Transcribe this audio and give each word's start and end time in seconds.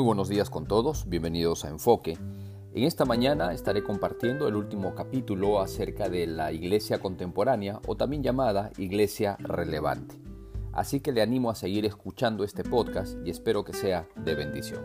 Muy 0.00 0.06
buenos 0.06 0.30
días 0.30 0.48
con 0.48 0.66
todos, 0.66 1.10
bienvenidos 1.10 1.66
a 1.66 1.68
Enfoque. 1.68 2.16
En 2.72 2.84
esta 2.84 3.04
mañana 3.04 3.52
estaré 3.52 3.84
compartiendo 3.84 4.48
el 4.48 4.56
último 4.56 4.94
capítulo 4.94 5.60
acerca 5.60 6.08
de 6.08 6.26
la 6.26 6.52
iglesia 6.52 7.00
contemporánea 7.00 7.82
o 7.86 7.98
también 7.98 8.22
llamada 8.22 8.70
iglesia 8.78 9.36
relevante. 9.40 10.14
Así 10.72 11.00
que 11.00 11.12
le 11.12 11.20
animo 11.20 11.50
a 11.50 11.54
seguir 11.54 11.84
escuchando 11.84 12.44
este 12.44 12.64
podcast 12.64 13.14
y 13.26 13.30
espero 13.30 13.62
que 13.62 13.74
sea 13.74 14.08
de 14.16 14.34
bendición. 14.34 14.82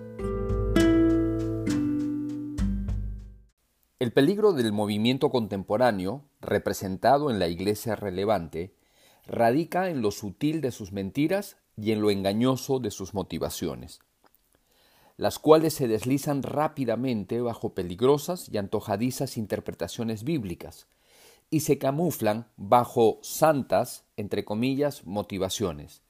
El 3.99 4.11
peligro 4.11 4.51
del 4.51 4.73
movimiento 4.73 5.29
contemporáneo, 5.29 6.25
representado 6.41 7.31
en 7.31 7.39
la 7.39 7.47
iglesia 7.47 7.95
relevante, 7.95 8.75
radica 9.25 9.89
en 9.89 10.01
lo 10.01 10.11
sutil 10.11 10.59
de 10.59 10.71
sus 10.71 10.91
mentiras 10.91 11.55
y 11.77 11.93
en 11.93 12.01
lo 12.01 12.11
engañoso 12.11 12.79
de 12.79 12.91
sus 12.91 13.13
motivaciones 13.13 14.01
las 15.17 15.39
cuales 15.39 15.73
se 15.73 15.87
deslizan 15.87 16.43
rápidamente 16.43 17.39
bajo 17.41 17.73
peligrosas 17.73 18.49
y 18.51 18.57
antojadizas 18.57 19.37
interpretaciones 19.37 20.23
bíblicas, 20.23 20.87
y 21.49 21.61
se 21.61 21.77
camuflan 21.77 22.47
bajo 22.57 23.19
santas, 23.21 24.05
entre 24.17 24.43
comillas, 24.43 25.05
motivaciones, 25.05 26.01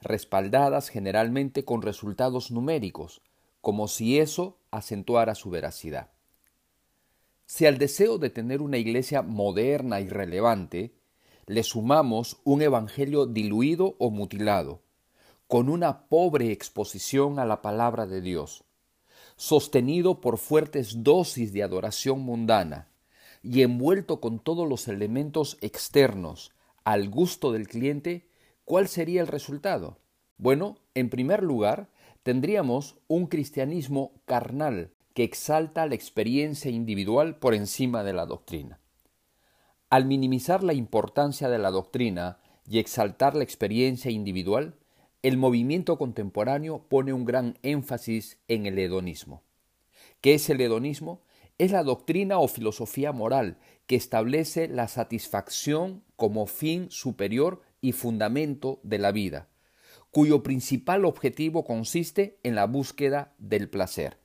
respaldadas 0.00 0.88
generalmente 0.88 1.64
con 1.64 1.82
resultados 1.82 2.50
numéricos, 2.50 3.22
como 3.60 3.88
si 3.88 4.18
eso 4.18 4.58
acentuara 4.70 5.34
su 5.34 5.50
veracidad. 5.50 6.10
Si 7.46 7.66
al 7.66 7.78
deseo 7.78 8.18
de 8.18 8.30
tener 8.30 8.62
una 8.62 8.78
iglesia 8.78 9.22
moderna 9.22 10.00
y 10.00 10.08
relevante 10.08 10.94
le 11.46 11.62
sumamos 11.62 12.40
un 12.44 12.62
evangelio 12.62 13.26
diluido 13.26 13.96
o 13.98 14.10
mutilado, 14.10 14.82
con 15.52 15.68
una 15.68 16.08
pobre 16.08 16.50
exposición 16.50 17.38
a 17.38 17.44
la 17.44 17.60
palabra 17.60 18.06
de 18.06 18.22
Dios, 18.22 18.64
sostenido 19.36 20.22
por 20.22 20.38
fuertes 20.38 21.02
dosis 21.04 21.52
de 21.52 21.62
adoración 21.62 22.20
mundana 22.20 22.88
y 23.42 23.60
envuelto 23.60 24.18
con 24.18 24.38
todos 24.38 24.66
los 24.66 24.88
elementos 24.88 25.58
externos 25.60 26.52
al 26.84 27.10
gusto 27.10 27.52
del 27.52 27.68
cliente, 27.68 28.30
¿cuál 28.64 28.88
sería 28.88 29.20
el 29.20 29.26
resultado? 29.26 29.98
Bueno, 30.38 30.78
en 30.94 31.10
primer 31.10 31.42
lugar, 31.42 31.90
tendríamos 32.22 32.96
un 33.06 33.26
cristianismo 33.26 34.12
carnal 34.24 34.90
que 35.12 35.22
exalta 35.22 35.84
la 35.84 35.94
experiencia 35.94 36.70
individual 36.70 37.36
por 37.36 37.52
encima 37.52 38.02
de 38.04 38.14
la 38.14 38.24
doctrina. 38.24 38.80
Al 39.90 40.06
minimizar 40.06 40.64
la 40.64 40.72
importancia 40.72 41.50
de 41.50 41.58
la 41.58 41.70
doctrina 41.70 42.38
y 42.66 42.78
exaltar 42.78 43.36
la 43.36 43.44
experiencia 43.44 44.10
individual, 44.10 44.78
el 45.22 45.36
movimiento 45.36 45.98
contemporáneo 45.98 46.84
pone 46.88 47.12
un 47.12 47.24
gran 47.24 47.56
énfasis 47.62 48.38
en 48.48 48.66
el 48.66 48.78
hedonismo. 48.78 49.42
¿Qué 50.20 50.34
es 50.34 50.50
el 50.50 50.60
hedonismo? 50.60 51.22
Es 51.58 51.70
la 51.70 51.84
doctrina 51.84 52.38
o 52.38 52.48
filosofía 52.48 53.12
moral 53.12 53.58
que 53.86 53.94
establece 53.94 54.66
la 54.66 54.88
satisfacción 54.88 56.02
como 56.16 56.46
fin 56.46 56.90
superior 56.90 57.62
y 57.80 57.92
fundamento 57.92 58.80
de 58.82 58.98
la 58.98 59.12
vida, 59.12 59.48
cuyo 60.10 60.42
principal 60.42 61.04
objetivo 61.04 61.64
consiste 61.64 62.38
en 62.42 62.56
la 62.56 62.66
búsqueda 62.66 63.34
del 63.38 63.68
placer, 63.68 64.18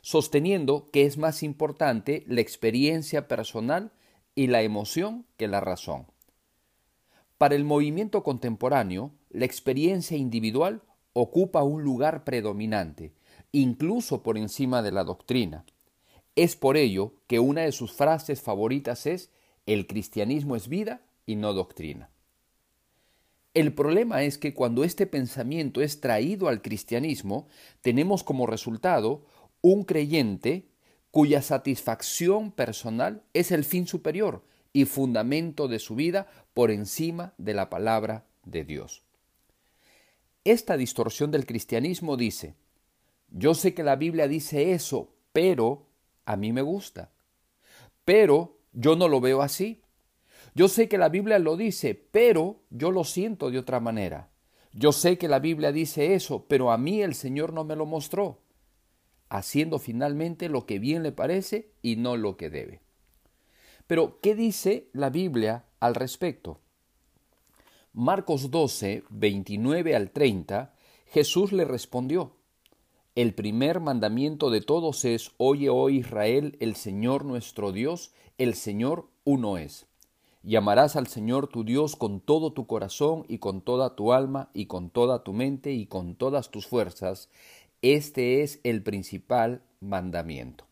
sosteniendo 0.00 0.90
que 0.90 1.04
es 1.04 1.16
más 1.16 1.44
importante 1.44 2.24
la 2.26 2.40
experiencia 2.40 3.28
personal 3.28 3.92
y 4.34 4.48
la 4.48 4.62
emoción 4.62 5.26
que 5.36 5.46
la 5.46 5.60
razón. 5.60 6.06
Para 7.38 7.54
el 7.54 7.64
movimiento 7.64 8.22
contemporáneo, 8.22 9.12
la 9.32 9.46
experiencia 9.46 10.16
individual 10.16 10.82
ocupa 11.14 11.62
un 11.62 11.82
lugar 11.82 12.22
predominante, 12.22 13.14
incluso 13.50 14.22
por 14.22 14.36
encima 14.36 14.82
de 14.82 14.92
la 14.92 15.04
doctrina. 15.04 15.64
Es 16.36 16.54
por 16.54 16.76
ello 16.76 17.14
que 17.26 17.38
una 17.38 17.62
de 17.62 17.72
sus 17.72 17.92
frases 17.92 18.42
favoritas 18.42 19.06
es 19.06 19.30
el 19.64 19.86
cristianismo 19.86 20.54
es 20.54 20.68
vida 20.68 21.02
y 21.24 21.36
no 21.36 21.54
doctrina. 21.54 22.10
El 23.54 23.74
problema 23.74 24.22
es 24.22 24.38
que 24.38 24.54
cuando 24.54 24.84
este 24.84 25.06
pensamiento 25.06 25.82
es 25.82 26.00
traído 26.00 26.48
al 26.48 26.62
cristianismo, 26.62 27.48
tenemos 27.80 28.24
como 28.24 28.46
resultado 28.46 29.24
un 29.60 29.84
creyente 29.84 30.68
cuya 31.10 31.42
satisfacción 31.42 32.52
personal 32.52 33.22
es 33.34 33.50
el 33.50 33.64
fin 33.64 33.86
superior 33.86 34.44
y 34.72 34.86
fundamento 34.86 35.68
de 35.68 35.78
su 35.78 35.94
vida 35.94 36.26
por 36.54 36.70
encima 36.70 37.34
de 37.38 37.54
la 37.54 37.68
palabra 37.68 38.26
de 38.44 38.64
Dios. 38.64 39.04
Esta 40.44 40.76
distorsión 40.76 41.30
del 41.30 41.46
cristianismo 41.46 42.16
dice, 42.16 42.56
yo 43.28 43.54
sé 43.54 43.74
que 43.74 43.82
la 43.82 43.96
Biblia 43.96 44.28
dice 44.28 44.72
eso, 44.72 45.14
pero 45.32 45.88
a 46.24 46.36
mí 46.36 46.52
me 46.52 46.62
gusta. 46.62 47.12
Pero 48.04 48.58
yo 48.72 48.96
no 48.96 49.08
lo 49.08 49.20
veo 49.20 49.42
así. 49.42 49.82
Yo 50.54 50.68
sé 50.68 50.88
que 50.88 50.98
la 50.98 51.08
Biblia 51.08 51.38
lo 51.38 51.56
dice, 51.56 51.94
pero 51.94 52.62
yo 52.70 52.90
lo 52.90 53.04
siento 53.04 53.50
de 53.50 53.58
otra 53.58 53.80
manera. 53.80 54.30
Yo 54.72 54.92
sé 54.92 55.16
que 55.16 55.28
la 55.28 55.38
Biblia 55.38 55.70
dice 55.70 56.14
eso, 56.14 56.46
pero 56.48 56.72
a 56.72 56.78
mí 56.78 57.02
el 57.02 57.14
Señor 57.14 57.52
no 57.52 57.64
me 57.64 57.76
lo 57.76 57.86
mostró, 57.86 58.42
haciendo 59.28 59.78
finalmente 59.78 60.48
lo 60.48 60.66
que 60.66 60.78
bien 60.78 61.02
le 61.02 61.12
parece 61.12 61.72
y 61.82 61.96
no 61.96 62.16
lo 62.16 62.36
que 62.36 62.50
debe. 62.50 62.80
Pero, 63.86 64.20
¿qué 64.20 64.34
dice 64.34 64.88
la 64.92 65.10
Biblia 65.10 65.66
al 65.78 65.94
respecto? 65.94 66.60
Marcos 67.94 68.50
12, 68.50 69.04
29 69.10 69.94
al 69.94 70.12
30, 70.12 70.72
Jesús 71.08 71.52
le 71.52 71.66
respondió, 71.66 72.36
El 73.14 73.34
primer 73.34 73.80
mandamiento 73.80 74.48
de 74.48 74.62
todos 74.62 75.04
es, 75.04 75.32
Oye, 75.36 75.68
oh 75.68 75.90
Israel, 75.90 76.56
el 76.60 76.74
Señor 76.74 77.26
nuestro 77.26 77.70
Dios, 77.70 78.14
el 78.38 78.54
Señor 78.54 79.10
uno 79.24 79.58
es. 79.58 79.88
Llamarás 80.42 80.96
al 80.96 81.06
Señor 81.06 81.48
tu 81.48 81.64
Dios 81.64 81.94
con 81.94 82.20
todo 82.20 82.54
tu 82.54 82.66
corazón 82.66 83.26
y 83.28 83.36
con 83.36 83.60
toda 83.60 83.94
tu 83.94 84.14
alma 84.14 84.48
y 84.54 84.64
con 84.64 84.88
toda 84.88 85.22
tu 85.22 85.34
mente 85.34 85.72
y 85.72 85.84
con 85.84 86.14
todas 86.14 86.50
tus 86.50 86.66
fuerzas. 86.66 87.28
Este 87.82 88.42
es 88.42 88.58
el 88.64 88.82
principal 88.82 89.64
mandamiento. 89.80 90.64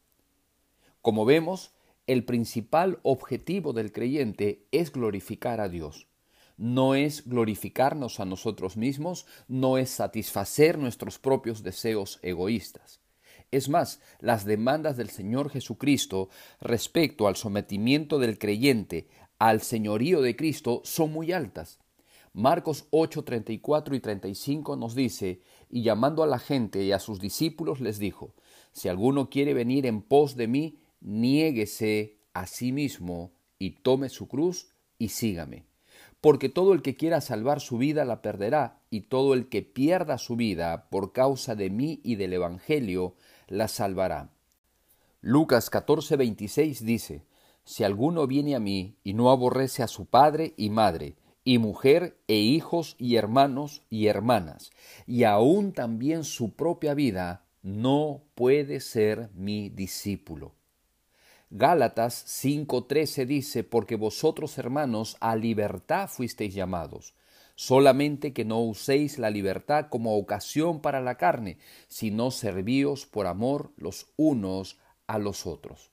Como 1.02 1.26
vemos, 1.26 1.72
el 2.06 2.25
principal 2.25 2.98
objetivo 3.02 3.75
del 3.75 3.92
creyente 3.92 4.64
es 4.72 4.91
glorificar 4.91 5.60
a 5.60 5.69
Dios 5.69 6.06
no 6.60 6.94
es 6.94 7.26
glorificarnos 7.26 8.21
a 8.21 8.26
nosotros 8.26 8.76
mismos, 8.76 9.25
no 9.48 9.78
es 9.78 9.88
satisfacer 9.88 10.76
nuestros 10.76 11.19
propios 11.19 11.62
deseos 11.62 12.19
egoístas. 12.21 13.00
Es 13.50 13.71
más, 13.71 14.03
las 14.21 14.44
demandas 14.44 14.99
del 14.99 15.09
Señor 15.09 15.49
Jesucristo 15.49 16.28
respecto 16.60 17.28
al 17.28 17.37
sometimiento 17.37 18.19
del 18.19 18.38
creyente 18.38 19.09
al 19.38 19.62
señorío 19.62 20.20
de 20.20 20.37
Cristo 20.37 20.82
son 20.84 21.12
muy 21.12 21.32
altas. 21.32 21.78
Marcos 22.34 22.84
8, 22.91 23.25
34 23.25 23.94
y 23.94 24.00
35 24.00 24.76
nos 24.76 24.94
dice, 24.94 25.41
y 25.70 25.82
llamando 25.82 26.22
a 26.22 26.26
la 26.26 26.38
gente 26.38 26.84
y 26.84 26.93
a 26.93 26.99
sus 26.99 27.20
discípulos 27.20 27.81
les 27.81 27.99
dijo, 27.99 28.34
si 28.72 28.91
alguno 28.91 29.31
quiere 29.31 29.54
venir 29.54 29.87
en 29.87 30.03
pos 30.03 30.37
de 30.37 30.47
mí, 30.47 30.78
niéguese 31.00 32.19
a 32.34 32.47
sí 32.47 32.70
mismo 32.70 33.32
y 33.59 33.70
tome 33.82 34.10
su 34.10 34.28
cruz 34.28 34.69
y 34.99 35.09
sígame 35.09 35.69
porque 36.20 36.48
todo 36.48 36.72
el 36.72 36.82
que 36.82 36.97
quiera 36.97 37.20
salvar 37.20 37.60
su 37.60 37.78
vida 37.78 38.04
la 38.04 38.22
perderá, 38.22 38.81
y 38.91 39.03
todo 39.03 39.34
el 39.34 39.48
que 39.48 39.62
pierda 39.62 40.19
su 40.19 40.36
vida 40.36 40.88
por 40.91 41.12
causa 41.12 41.54
de 41.54 41.70
mí 41.70 42.00
y 42.03 42.16
del 42.16 42.34
Evangelio 42.34 43.14
la 43.48 43.69
salvará. 43.69 44.31
Lucas 45.20 45.70
14:26 45.70 46.81
dice, 46.81 47.25
Si 47.64 47.84
alguno 47.84 48.26
viene 48.26 48.54
a 48.54 48.60
mí 48.60 48.97
y 49.04 49.14
no 49.14 49.31
aborrece 49.31 49.82
a 49.82 49.88
su 49.88 50.06
padre 50.06 50.54
y 50.56 50.70
madre, 50.70 51.16
y 51.44 51.58
mujer 51.58 52.19
e 52.28 52.37
hijos 52.37 52.96
y 52.99 53.17
hermanos 53.17 53.82
y 53.88 54.06
hermanas, 54.06 54.70
y 55.06 55.25
aun 55.25 55.72
también 55.72 56.25
su 56.25 56.52
propia 56.55 56.94
vida, 56.94 57.46
no 57.62 58.22
puede 58.34 58.81
ser 58.81 59.31
mi 59.34 59.69
discípulo. 59.69 60.55
Gálatas 61.52 62.25
5:13 62.29 63.26
dice, 63.26 63.64
porque 63.64 63.97
vosotros 63.97 64.56
hermanos 64.56 65.17
a 65.19 65.35
libertad 65.35 66.08
fuisteis 66.08 66.55
llamados, 66.55 67.14
solamente 67.56 68.32
que 68.32 68.44
no 68.44 68.61
uséis 68.61 69.19
la 69.19 69.31
libertad 69.31 69.88
como 69.91 70.17
ocasión 70.17 70.81
para 70.81 71.00
la 71.00 71.17
carne, 71.17 71.58
sino 71.88 72.31
servíos 72.31 73.05
por 73.05 73.26
amor 73.26 73.73
los 73.76 74.06
unos 74.17 74.79
a 75.08 75.19
los 75.19 75.44
otros. 75.44 75.91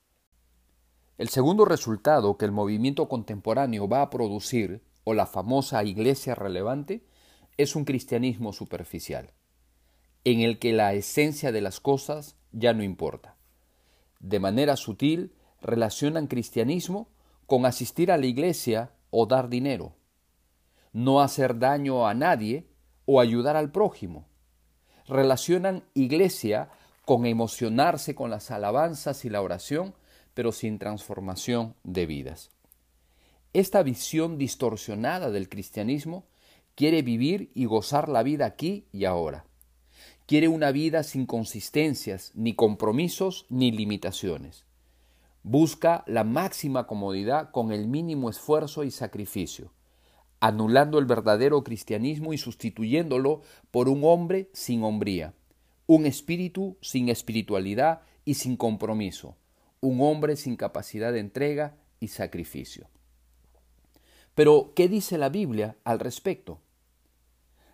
El 1.18 1.28
segundo 1.28 1.64
resultado 1.64 2.36
que 2.36 2.44
el 2.44 2.52
movimiento 2.52 3.08
contemporáneo 3.08 3.88
va 3.88 4.02
a 4.02 4.10
producir, 4.10 4.80
o 5.02 5.12
la 5.12 5.26
famosa 5.26 5.82
iglesia 5.82 6.36
relevante, 6.36 7.02
es 7.56 7.74
un 7.74 7.84
cristianismo 7.84 8.52
superficial, 8.52 9.32
en 10.22 10.42
el 10.42 10.60
que 10.60 10.72
la 10.72 10.94
esencia 10.94 11.50
de 11.50 11.62
las 11.62 11.80
cosas 11.80 12.36
ya 12.52 12.72
no 12.74 12.84
importa. 12.84 13.34
De 14.20 14.38
manera 14.38 14.76
sutil, 14.76 15.32
relacionan 15.60 16.26
cristianismo 16.26 17.08
con 17.46 17.66
asistir 17.66 18.12
a 18.12 18.18
la 18.18 18.26
iglesia 18.26 18.92
o 19.10 19.26
dar 19.26 19.48
dinero, 19.48 19.94
no 20.92 21.20
hacer 21.20 21.58
daño 21.58 22.06
a 22.06 22.14
nadie 22.14 22.68
o 23.06 23.20
ayudar 23.20 23.56
al 23.56 23.70
prójimo. 23.70 24.26
relacionan 25.06 25.84
iglesia 25.94 26.68
con 27.06 27.24
emocionarse 27.24 28.14
con 28.14 28.28
las 28.28 28.50
alabanzas 28.50 29.24
y 29.24 29.30
la 29.30 29.40
oración, 29.40 29.94
pero 30.34 30.52
sin 30.52 30.78
transformación 30.78 31.74
de 31.82 32.04
vidas. 32.04 32.50
Esta 33.54 33.82
visión 33.82 34.36
distorsionada 34.36 35.30
del 35.30 35.48
cristianismo 35.48 36.26
quiere 36.74 37.00
vivir 37.00 37.50
y 37.54 37.64
gozar 37.64 38.10
la 38.10 38.22
vida 38.22 38.44
aquí 38.44 38.86
y 38.92 39.06
ahora. 39.06 39.46
Quiere 40.26 40.48
una 40.48 40.70
vida 40.70 41.02
sin 41.02 41.24
consistencias, 41.24 42.30
ni 42.34 42.54
compromisos, 42.54 43.46
ni 43.48 43.72
limitaciones. 43.72 44.67
Busca 45.42 46.04
la 46.06 46.24
máxima 46.24 46.86
comodidad 46.86 47.50
con 47.50 47.72
el 47.72 47.86
mínimo 47.86 48.28
esfuerzo 48.28 48.84
y 48.84 48.90
sacrificio, 48.90 49.72
anulando 50.40 50.98
el 50.98 51.06
verdadero 51.06 51.62
cristianismo 51.64 52.32
y 52.32 52.38
sustituyéndolo 52.38 53.42
por 53.70 53.88
un 53.88 54.04
hombre 54.04 54.50
sin 54.52 54.82
hombría, 54.82 55.34
un 55.86 56.06
espíritu 56.06 56.76
sin 56.80 57.08
espiritualidad 57.08 58.02
y 58.24 58.34
sin 58.34 58.56
compromiso, 58.56 59.36
un 59.80 60.00
hombre 60.00 60.36
sin 60.36 60.56
capacidad 60.56 61.12
de 61.12 61.20
entrega 61.20 61.76
y 62.00 62.08
sacrificio. 62.08 62.88
Pero, 64.34 64.72
¿qué 64.76 64.88
dice 64.88 65.18
la 65.18 65.30
Biblia 65.30 65.76
al 65.82 65.98
respecto? 65.98 66.60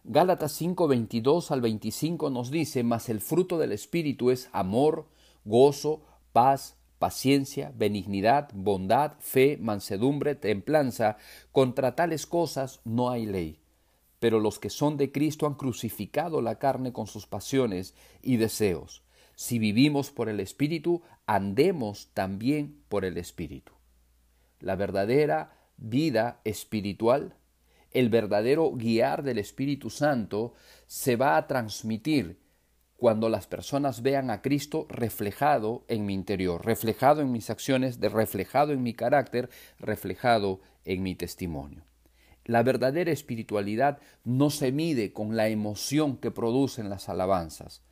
Gálatas 0.04 0.52
5, 0.52 0.86
22 0.86 1.50
al 1.50 1.60
25 1.60 2.30
nos 2.30 2.50
dice, 2.50 2.82
mas 2.82 3.08
el 3.08 3.20
fruto 3.20 3.58
del 3.58 3.72
Espíritu 3.72 4.30
es 4.30 4.48
amor, 4.52 5.06
gozo, 5.44 6.02
paz, 6.32 6.76
paciencia, 7.04 7.70
benignidad, 7.76 8.48
bondad, 8.54 9.12
fe, 9.18 9.58
mansedumbre, 9.60 10.34
templanza. 10.36 11.18
Contra 11.52 11.94
tales 11.94 12.24
cosas 12.24 12.80
no 12.82 13.10
hay 13.10 13.26
ley. 13.26 13.60
Pero 14.20 14.40
los 14.40 14.58
que 14.58 14.70
son 14.70 14.96
de 14.96 15.12
Cristo 15.12 15.46
han 15.46 15.52
crucificado 15.52 16.40
la 16.40 16.58
carne 16.58 16.94
con 16.94 17.06
sus 17.06 17.26
pasiones 17.26 17.94
y 18.22 18.38
deseos. 18.38 19.02
Si 19.34 19.58
vivimos 19.58 20.10
por 20.10 20.30
el 20.30 20.40
Espíritu, 20.40 21.02
andemos 21.26 22.08
también 22.14 22.82
por 22.88 23.04
el 23.04 23.18
Espíritu. 23.18 23.74
La 24.60 24.74
verdadera 24.74 25.52
vida 25.76 26.40
espiritual, 26.44 27.36
el 27.90 28.08
verdadero 28.08 28.72
guiar 28.72 29.24
del 29.24 29.36
Espíritu 29.36 29.90
Santo 29.90 30.54
se 30.86 31.16
va 31.16 31.36
a 31.36 31.46
transmitir 31.46 32.40
cuando 32.96 33.28
las 33.28 33.46
personas 33.46 34.02
vean 34.02 34.30
a 34.30 34.40
Cristo 34.40 34.86
reflejado 34.88 35.84
en 35.88 36.06
mi 36.06 36.14
interior, 36.14 36.64
reflejado 36.64 37.22
en 37.22 37.32
mis 37.32 37.50
acciones, 37.50 37.98
reflejado 38.00 38.72
en 38.72 38.82
mi 38.82 38.94
carácter, 38.94 39.50
reflejado 39.78 40.60
en 40.84 41.02
mi 41.02 41.14
testimonio. 41.14 41.84
La 42.44 42.62
verdadera 42.62 43.10
espiritualidad 43.10 43.98
no 44.22 44.50
se 44.50 44.70
mide 44.70 45.12
con 45.12 45.36
la 45.36 45.48
emoción 45.48 46.18
que 46.18 46.30
producen 46.30 46.90
las 46.90 47.08
alabanzas, 47.08 47.82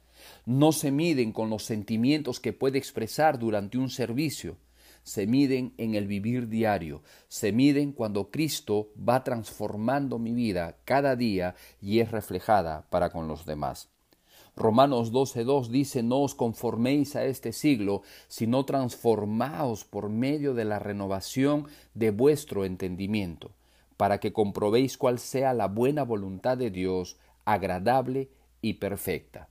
no 0.45 0.73
se 0.73 0.91
miden 0.91 1.33
con 1.33 1.51
los 1.51 1.65
sentimientos 1.65 2.39
que 2.39 2.53
puede 2.53 2.79
expresar 2.79 3.39
durante 3.39 3.79
un 3.79 3.89
servicio, 3.89 4.59
se 5.03 5.27
miden 5.27 5.75
en 5.79 5.95
el 5.95 6.07
vivir 6.07 6.49
diario, 6.49 7.03
se 7.29 7.51
miden 7.51 7.93
cuando 7.93 8.31
Cristo 8.31 8.91
va 8.97 9.25
transformando 9.25 10.19
mi 10.19 10.33
vida 10.33 10.77
cada 10.85 11.17
día 11.17 11.55
y 11.81 12.01
es 12.01 12.11
reflejada 12.11 12.87
para 12.89 13.11
con 13.11 13.27
los 13.27 13.45
demás. 13.45 13.92
Romanos 14.55 15.13
12.2 15.13 15.69
dice, 15.69 16.03
no 16.03 16.21
os 16.21 16.35
conforméis 16.35 17.17
a 17.17 17.25
este 17.25 17.53
siglo, 17.53 18.03
sino 18.29 18.65
transformaos 18.65 19.85
por 19.85 20.11
medio 20.11 20.53
de 20.53 20.67
la 20.67 20.79
renovación 20.79 21.67
de 21.95 22.11
vuestro 22.11 22.67
entendimiento, 22.67 23.53
para 23.97 24.21
que 24.21 24.33
comprobéis 24.33 24.99
cuál 24.99 25.19
sea 25.19 25.55
la 25.55 25.69
buena 25.69 26.03
voluntad 26.03 26.59
de 26.59 26.71
Dios, 26.71 27.17
agradable 27.47 28.29
y 28.61 28.75
perfecta. 28.75 29.49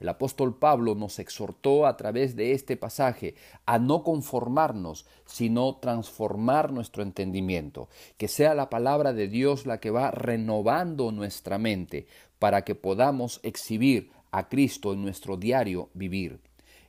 El 0.00 0.08
apóstol 0.08 0.56
Pablo 0.56 0.94
nos 0.94 1.18
exhortó 1.18 1.84
a 1.84 1.96
través 1.96 2.36
de 2.36 2.52
este 2.52 2.76
pasaje 2.76 3.34
a 3.66 3.78
no 3.78 4.04
conformarnos, 4.04 5.06
sino 5.26 5.76
transformar 5.76 6.72
nuestro 6.72 7.02
entendimiento, 7.02 7.88
que 8.16 8.28
sea 8.28 8.54
la 8.54 8.70
palabra 8.70 9.12
de 9.12 9.26
Dios 9.26 9.66
la 9.66 9.78
que 9.80 9.90
va 9.90 10.12
renovando 10.12 11.10
nuestra 11.10 11.58
mente 11.58 12.06
para 12.38 12.62
que 12.62 12.76
podamos 12.76 13.40
exhibir 13.42 14.12
a 14.30 14.48
Cristo 14.48 14.92
en 14.92 15.02
nuestro 15.02 15.36
diario 15.36 15.90
vivir. 15.94 16.40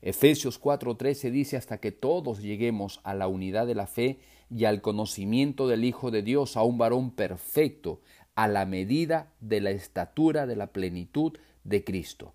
Efesios 0.02 0.60
4:13 0.60 1.32
dice 1.32 1.58
hasta 1.58 1.80
que 1.80 1.92
todos 1.92 2.42
lleguemos 2.42 3.02
a 3.04 3.14
la 3.14 3.28
unidad 3.28 3.68
de 3.68 3.76
la 3.76 3.88
fe 3.88 4.20
y 4.50 4.66
al 4.66 4.82
conocimiento 4.82 5.68
del 5.68 5.84
Hijo 5.84 6.10
de 6.10 6.24
Dios, 6.24 6.58
a 6.58 6.64
un 6.64 6.78
varón 6.78 7.12
perfecto, 7.12 8.02
a 8.36 8.48
la 8.48 8.66
medida 8.66 9.34
de 9.42 9.60
la 9.60 9.72
estatura 9.72 10.48
de 10.48 10.56
la 10.56 10.68
plenitud 10.68 11.38
de 11.64 11.84
Cristo. 11.84 12.34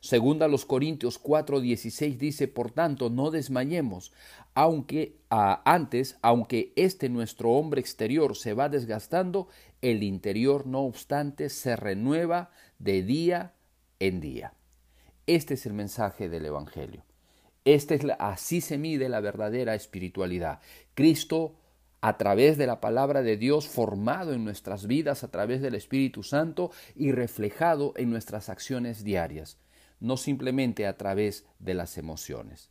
Segunda 0.00 0.48
los 0.48 0.64
Corintios 0.64 1.22
4:16 1.22 2.18
dice, 2.18 2.48
por 2.48 2.72
tanto, 2.72 3.10
no 3.10 3.30
desmayemos, 3.30 4.12
aunque 4.54 5.18
antes, 5.28 6.18
aunque 6.22 6.72
este 6.74 7.08
nuestro 7.08 7.50
hombre 7.50 7.80
exterior 7.80 8.36
se 8.36 8.54
va 8.54 8.68
desgastando, 8.68 9.48
el 9.80 10.02
interior 10.02 10.66
no 10.66 10.80
obstante 10.80 11.48
se 11.48 11.76
renueva 11.76 12.50
de 12.78 13.02
día 13.02 13.54
en 14.06 14.20
día. 14.20 14.52
Este 15.28 15.54
es 15.54 15.64
el 15.64 15.74
mensaje 15.74 16.28
del 16.28 16.46
Evangelio. 16.46 17.04
Este 17.64 17.94
es 17.94 18.02
así 18.18 18.60
se 18.60 18.76
mide 18.76 19.08
la 19.08 19.20
verdadera 19.20 19.76
espiritualidad. 19.76 20.60
Cristo, 20.94 21.54
a 22.00 22.18
través 22.18 22.58
de 22.58 22.66
la 22.66 22.80
palabra 22.80 23.22
de 23.22 23.36
Dios, 23.36 23.68
formado 23.68 24.32
en 24.32 24.44
nuestras 24.44 24.88
vidas 24.88 25.22
a 25.22 25.30
través 25.30 25.62
del 25.62 25.76
Espíritu 25.76 26.24
Santo 26.24 26.72
y 26.96 27.12
reflejado 27.12 27.92
en 27.96 28.10
nuestras 28.10 28.48
acciones 28.48 29.04
diarias, 29.04 29.58
no 30.00 30.16
simplemente 30.16 30.88
a 30.88 30.96
través 30.96 31.46
de 31.60 31.74
las 31.74 31.96
emociones. 31.96 32.70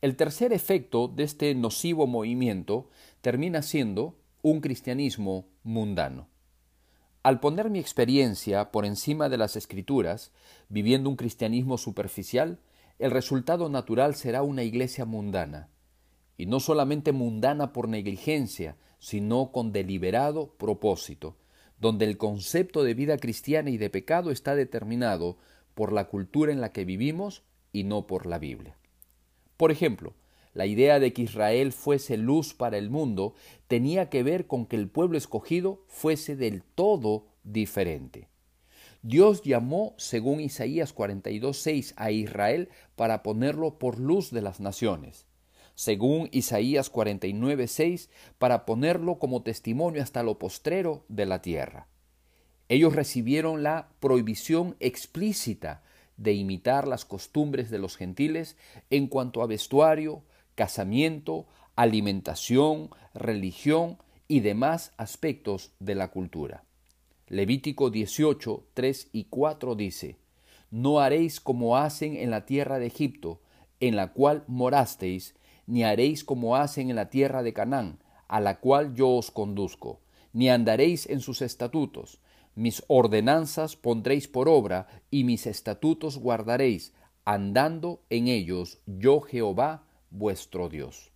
El 0.00 0.14
tercer 0.14 0.52
efecto 0.52 1.08
de 1.08 1.24
este 1.24 1.52
nocivo 1.56 2.06
movimiento 2.06 2.88
termina 3.20 3.62
siendo 3.62 4.16
un 4.42 4.60
cristianismo 4.60 5.48
mundano. 5.64 6.29
Al 7.22 7.38
poner 7.38 7.68
mi 7.68 7.78
experiencia 7.78 8.70
por 8.70 8.86
encima 8.86 9.28
de 9.28 9.36
las 9.36 9.54
escrituras, 9.54 10.32
viviendo 10.70 11.10
un 11.10 11.16
cristianismo 11.16 11.76
superficial, 11.76 12.58
el 12.98 13.10
resultado 13.10 13.68
natural 13.68 14.14
será 14.14 14.42
una 14.42 14.62
iglesia 14.62 15.04
mundana, 15.04 15.68
y 16.38 16.46
no 16.46 16.60
solamente 16.60 17.12
mundana 17.12 17.74
por 17.74 17.88
negligencia, 17.88 18.76
sino 18.98 19.52
con 19.52 19.72
deliberado 19.72 20.54
propósito, 20.54 21.36
donde 21.78 22.06
el 22.06 22.16
concepto 22.16 22.84
de 22.84 22.94
vida 22.94 23.18
cristiana 23.18 23.68
y 23.68 23.76
de 23.76 23.90
pecado 23.90 24.30
está 24.30 24.54
determinado 24.54 25.36
por 25.74 25.92
la 25.92 26.08
cultura 26.08 26.52
en 26.52 26.62
la 26.62 26.72
que 26.72 26.86
vivimos 26.86 27.42
y 27.72 27.84
no 27.84 28.06
por 28.06 28.24
la 28.24 28.38
Biblia. 28.38 28.76
Por 29.58 29.70
ejemplo, 29.70 30.14
la 30.54 30.66
idea 30.66 30.98
de 30.98 31.12
que 31.12 31.22
Israel 31.22 31.72
fuese 31.72 32.16
luz 32.16 32.54
para 32.54 32.78
el 32.78 32.90
mundo 32.90 33.34
tenía 33.68 34.08
que 34.08 34.22
ver 34.22 34.46
con 34.46 34.66
que 34.66 34.76
el 34.76 34.88
pueblo 34.88 35.16
escogido 35.16 35.84
fuese 35.86 36.36
del 36.36 36.62
todo 36.62 37.26
diferente. 37.44 38.28
Dios 39.02 39.42
llamó, 39.42 39.94
según 39.96 40.40
Isaías 40.40 40.94
42.6, 40.94 41.94
a 41.96 42.10
Israel 42.10 42.68
para 42.96 43.22
ponerlo 43.22 43.78
por 43.78 43.98
luz 43.98 44.30
de 44.30 44.42
las 44.42 44.60
naciones, 44.60 45.24
según 45.74 46.28
Isaías 46.32 46.92
49.6, 46.92 48.10
para 48.38 48.66
ponerlo 48.66 49.18
como 49.18 49.42
testimonio 49.42 50.02
hasta 50.02 50.22
lo 50.22 50.38
postrero 50.38 51.04
de 51.08 51.24
la 51.24 51.40
tierra. 51.40 51.86
Ellos 52.68 52.94
recibieron 52.94 53.62
la 53.62 53.88
prohibición 54.00 54.76
explícita 54.80 55.82
de 56.18 56.34
imitar 56.34 56.86
las 56.86 57.06
costumbres 57.06 57.70
de 57.70 57.78
los 57.78 57.96
gentiles 57.96 58.56
en 58.90 59.06
cuanto 59.06 59.42
a 59.42 59.46
vestuario, 59.46 60.22
casamiento, 60.60 61.46
alimentación, 61.74 62.90
religión 63.14 63.96
y 64.28 64.40
demás 64.40 64.92
aspectos 64.98 65.72
de 65.80 65.94
la 65.94 66.10
cultura. 66.10 66.64
Levítico 67.28 67.88
18, 67.88 68.66
3 68.74 69.08
y 69.10 69.24
4 69.30 69.74
dice, 69.74 70.18
No 70.70 71.00
haréis 71.00 71.40
como 71.40 71.78
hacen 71.78 72.14
en 72.14 72.30
la 72.30 72.44
tierra 72.44 72.78
de 72.78 72.88
Egipto, 72.88 73.40
en 73.80 73.96
la 73.96 74.12
cual 74.12 74.44
morasteis, 74.48 75.34
ni 75.66 75.82
haréis 75.82 76.24
como 76.24 76.56
hacen 76.56 76.90
en 76.90 76.96
la 76.96 77.08
tierra 77.08 77.42
de 77.42 77.54
Canaán, 77.54 77.98
a 78.28 78.40
la 78.40 78.60
cual 78.60 78.92
yo 78.94 79.08
os 79.08 79.30
conduzco, 79.30 80.00
ni 80.34 80.50
andaréis 80.50 81.08
en 81.08 81.20
sus 81.20 81.40
estatutos. 81.40 82.20
Mis 82.54 82.84
ordenanzas 82.86 83.76
pondréis 83.76 84.28
por 84.28 84.46
obra, 84.46 84.88
y 85.10 85.24
mis 85.24 85.46
estatutos 85.46 86.18
guardaréis, 86.18 86.92
andando 87.24 88.02
en 88.10 88.28
ellos 88.28 88.82
yo 88.84 89.22
Jehová 89.22 89.86
vuestro 90.10 90.68
Dios. 90.68 91.12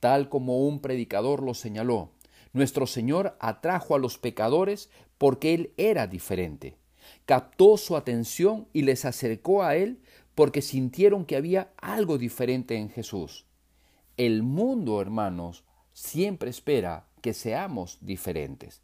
Tal 0.00 0.28
como 0.28 0.66
un 0.66 0.80
predicador 0.80 1.42
lo 1.42 1.54
señaló, 1.54 2.12
nuestro 2.52 2.86
Señor 2.86 3.36
atrajo 3.40 3.94
a 3.94 3.98
los 3.98 4.18
pecadores 4.18 4.90
porque 5.18 5.54
Él 5.54 5.72
era 5.76 6.06
diferente. 6.06 6.76
Captó 7.24 7.76
su 7.76 7.96
atención 7.96 8.68
y 8.72 8.82
les 8.82 9.04
acercó 9.04 9.62
a 9.62 9.76
Él 9.76 10.00
porque 10.34 10.62
sintieron 10.62 11.24
que 11.24 11.36
había 11.36 11.72
algo 11.76 12.18
diferente 12.18 12.76
en 12.76 12.90
Jesús. 12.90 13.46
El 14.16 14.42
mundo, 14.42 15.00
hermanos, 15.00 15.64
siempre 15.92 16.50
espera 16.50 17.06
que 17.20 17.34
seamos 17.34 17.98
diferentes. 18.00 18.82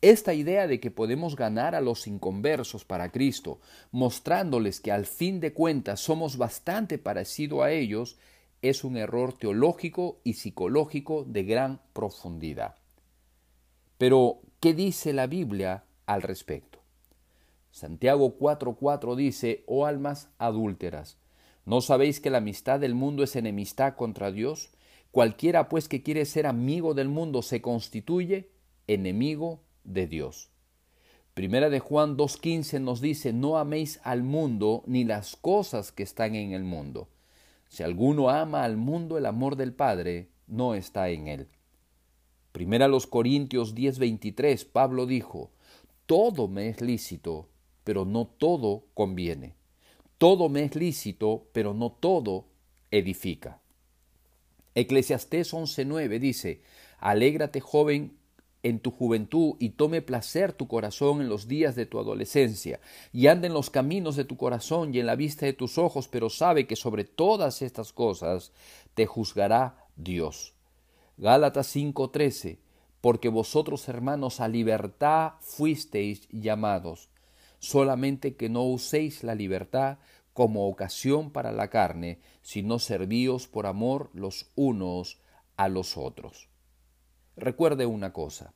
Esta 0.00 0.34
idea 0.34 0.66
de 0.66 0.80
que 0.80 0.90
podemos 0.90 1.36
ganar 1.36 1.74
a 1.74 1.80
los 1.80 2.06
inconversos 2.06 2.84
para 2.84 3.10
Cristo, 3.10 3.60
mostrándoles 3.90 4.80
que 4.80 4.92
al 4.92 5.06
fin 5.06 5.40
de 5.40 5.52
cuentas 5.52 6.00
somos 6.00 6.36
bastante 6.36 6.98
parecidos 6.98 7.62
a 7.62 7.70
ellos, 7.70 8.18
es 8.64 8.82
un 8.82 8.96
error 8.96 9.34
teológico 9.34 10.20
y 10.24 10.34
psicológico 10.34 11.24
de 11.24 11.44
gran 11.44 11.82
profundidad. 11.92 12.76
Pero, 13.98 14.40
¿qué 14.58 14.72
dice 14.72 15.12
la 15.12 15.26
Biblia 15.26 15.84
al 16.06 16.22
respecto? 16.22 16.80
Santiago 17.70 18.38
4:4 18.38 19.16
dice, 19.16 19.64
oh 19.66 19.84
almas 19.84 20.30
adúlteras, 20.38 21.18
¿no 21.66 21.82
sabéis 21.82 22.20
que 22.20 22.30
la 22.30 22.38
amistad 22.38 22.80
del 22.80 22.94
mundo 22.94 23.22
es 23.22 23.36
enemistad 23.36 23.96
contra 23.96 24.32
Dios? 24.32 24.70
Cualquiera 25.10 25.68
pues 25.68 25.86
que 25.86 26.02
quiere 26.02 26.24
ser 26.24 26.46
amigo 26.46 26.94
del 26.94 27.08
mundo 27.08 27.42
se 27.42 27.60
constituye 27.60 28.50
enemigo 28.86 29.62
de 29.84 30.06
Dios. 30.06 30.50
Primera 31.34 31.68
de 31.68 31.80
Juan 31.80 32.16
2.15 32.16 32.80
nos 32.80 33.00
dice, 33.00 33.32
no 33.32 33.58
améis 33.58 34.00
al 34.04 34.22
mundo 34.22 34.84
ni 34.86 35.04
las 35.04 35.36
cosas 35.36 35.92
que 35.92 36.04
están 36.04 36.34
en 36.34 36.52
el 36.52 36.64
mundo. 36.64 37.08
Si 37.74 37.82
alguno 37.82 38.30
ama 38.30 38.62
al 38.62 38.76
mundo, 38.76 39.18
el 39.18 39.26
amor 39.26 39.56
del 39.56 39.72
Padre 39.72 40.28
no 40.46 40.76
está 40.76 41.08
en 41.08 41.26
él. 41.26 41.48
Primera 42.52 42.86
los 42.86 43.08
Corintios 43.08 43.74
10.23, 43.74 44.64
Pablo 44.70 45.06
dijo, 45.06 45.50
todo 46.06 46.46
me 46.46 46.68
es 46.68 46.80
lícito, 46.80 47.48
pero 47.82 48.04
no 48.04 48.28
todo 48.28 48.84
conviene. 48.94 49.56
Todo 50.18 50.48
me 50.48 50.62
es 50.62 50.76
lícito, 50.76 51.48
pero 51.50 51.74
no 51.74 51.90
todo 51.90 52.46
edifica. 52.92 53.60
Eclesiastés 54.76 55.52
11.9 55.52 56.20
dice, 56.20 56.62
Alégrate 57.00 57.58
joven 57.58 58.16
en 58.64 58.80
tu 58.80 58.90
juventud 58.90 59.54
y 59.60 59.70
tome 59.70 60.02
placer 60.02 60.54
tu 60.54 60.66
corazón 60.66 61.20
en 61.20 61.28
los 61.28 61.46
días 61.46 61.76
de 61.76 61.86
tu 61.86 62.00
adolescencia, 62.00 62.80
y 63.12 63.28
anda 63.28 63.46
en 63.46 63.52
los 63.52 63.70
caminos 63.70 64.16
de 64.16 64.24
tu 64.24 64.36
corazón 64.36 64.92
y 64.92 64.98
en 64.98 65.06
la 65.06 65.14
vista 65.14 65.46
de 65.46 65.52
tus 65.52 65.78
ojos, 65.78 66.08
pero 66.08 66.30
sabe 66.30 66.66
que 66.66 66.74
sobre 66.74 67.04
todas 67.04 67.62
estas 67.62 67.92
cosas 67.92 68.52
te 68.94 69.06
juzgará 69.06 69.86
Dios. 69.96 70.54
Gálatas 71.18 71.68
5:13 71.76 72.58
Porque 73.00 73.28
vosotros 73.28 73.86
hermanos 73.88 74.40
a 74.40 74.48
libertad 74.48 75.34
fuisteis 75.40 76.26
llamados, 76.30 77.10
solamente 77.58 78.34
que 78.34 78.48
no 78.48 78.64
uséis 78.64 79.22
la 79.22 79.34
libertad 79.34 79.98
como 80.32 80.68
ocasión 80.68 81.30
para 81.30 81.52
la 81.52 81.68
carne, 81.68 82.18
sino 82.40 82.78
servíos 82.78 83.46
por 83.46 83.66
amor 83.66 84.08
los 84.14 84.50
unos 84.56 85.18
a 85.56 85.68
los 85.68 85.98
otros. 85.98 86.48
Recuerde 87.36 87.86
una 87.86 88.12
cosa, 88.12 88.52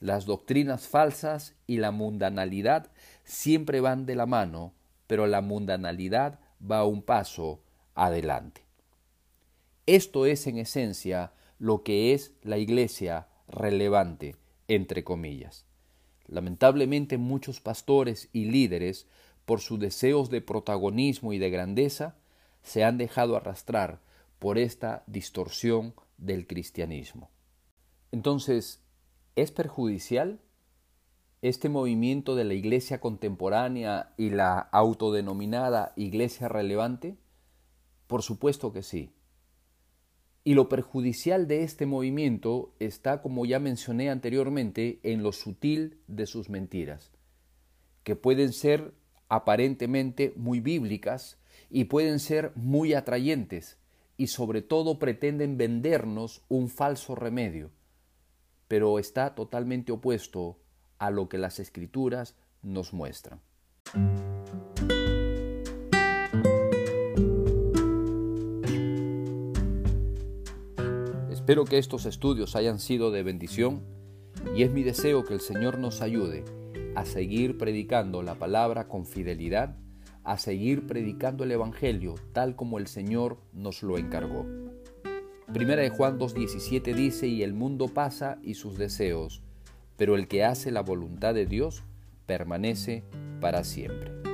las 0.00 0.26
doctrinas 0.26 0.88
falsas 0.88 1.54
y 1.66 1.76
la 1.76 1.92
mundanalidad 1.92 2.90
siempre 3.24 3.80
van 3.80 4.06
de 4.06 4.16
la 4.16 4.26
mano, 4.26 4.72
pero 5.06 5.26
la 5.26 5.40
mundanalidad 5.40 6.40
va 6.60 6.84
un 6.84 7.02
paso 7.02 7.62
adelante. 7.94 8.62
Esto 9.86 10.26
es 10.26 10.46
en 10.46 10.58
esencia 10.58 11.32
lo 11.58 11.82
que 11.82 12.12
es 12.12 12.32
la 12.42 12.58
iglesia 12.58 13.28
relevante, 13.48 14.36
entre 14.68 15.02
comillas. 15.04 15.64
Lamentablemente 16.26 17.18
muchos 17.18 17.60
pastores 17.60 18.28
y 18.32 18.46
líderes, 18.46 19.06
por 19.46 19.60
sus 19.60 19.80
deseos 19.80 20.28
de 20.28 20.42
protagonismo 20.42 21.32
y 21.32 21.38
de 21.38 21.50
grandeza, 21.50 22.16
se 22.62 22.84
han 22.84 22.98
dejado 22.98 23.36
arrastrar 23.36 24.00
por 24.38 24.58
esta 24.58 25.04
distorsión 25.06 25.94
del 26.18 26.46
cristianismo. 26.46 27.30
Entonces, 28.10 28.82
¿es 29.36 29.52
perjudicial 29.52 30.40
este 31.42 31.68
movimiento 31.68 32.34
de 32.34 32.44
la 32.44 32.54
iglesia 32.54 33.00
contemporánea 33.00 34.14
y 34.16 34.30
la 34.30 34.58
autodenominada 34.58 35.92
iglesia 35.96 36.48
relevante? 36.48 37.16
Por 38.06 38.22
supuesto 38.22 38.72
que 38.72 38.82
sí. 38.82 39.12
Y 40.42 40.54
lo 40.54 40.70
perjudicial 40.70 41.46
de 41.46 41.62
este 41.62 41.84
movimiento 41.84 42.74
está, 42.78 43.20
como 43.20 43.44
ya 43.44 43.58
mencioné 43.58 44.08
anteriormente, 44.08 45.00
en 45.02 45.22
lo 45.22 45.32
sutil 45.32 46.00
de 46.06 46.26
sus 46.26 46.48
mentiras, 46.48 47.12
que 48.02 48.16
pueden 48.16 48.54
ser 48.54 48.94
aparentemente 49.28 50.32
muy 50.36 50.60
bíblicas 50.60 51.38
y 51.68 51.84
pueden 51.84 52.18
ser 52.18 52.52
muy 52.54 52.94
atrayentes 52.94 53.76
y 54.16 54.28
sobre 54.28 54.62
todo 54.62 54.98
pretenden 54.98 55.58
vendernos 55.58 56.42
un 56.48 56.70
falso 56.70 57.14
remedio 57.14 57.70
pero 58.68 58.98
está 58.98 59.34
totalmente 59.34 59.92
opuesto 59.92 60.58
a 60.98 61.10
lo 61.10 61.28
que 61.28 61.38
las 61.38 61.58
escrituras 61.58 62.36
nos 62.62 62.92
muestran. 62.92 63.40
Espero 71.30 71.64
que 71.64 71.78
estos 71.78 72.04
estudios 72.04 72.56
hayan 72.56 72.78
sido 72.78 73.10
de 73.10 73.22
bendición 73.22 73.82
y 74.54 74.64
es 74.64 74.70
mi 74.70 74.82
deseo 74.82 75.24
que 75.24 75.32
el 75.32 75.40
Señor 75.40 75.78
nos 75.78 76.02
ayude 76.02 76.44
a 76.94 77.06
seguir 77.06 77.56
predicando 77.56 78.22
la 78.22 78.34
palabra 78.34 78.86
con 78.86 79.06
fidelidad, 79.06 79.76
a 80.24 80.36
seguir 80.36 80.86
predicando 80.86 81.44
el 81.44 81.52
Evangelio 81.52 82.16
tal 82.34 82.54
como 82.54 82.78
el 82.78 82.86
Señor 82.86 83.38
nos 83.52 83.82
lo 83.82 83.96
encargó. 83.96 84.67
Primera 85.52 85.80
de 85.80 85.88
Juan 85.88 86.18
2.17 86.18 86.94
dice, 86.94 87.26
y 87.26 87.42
el 87.42 87.54
mundo 87.54 87.88
pasa 87.88 88.38
y 88.42 88.54
sus 88.54 88.76
deseos, 88.76 89.42
pero 89.96 90.14
el 90.14 90.28
que 90.28 90.44
hace 90.44 90.70
la 90.70 90.82
voluntad 90.82 91.32
de 91.32 91.46
Dios 91.46 91.84
permanece 92.26 93.02
para 93.40 93.64
siempre. 93.64 94.27